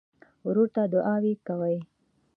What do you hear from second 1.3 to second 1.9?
کوې.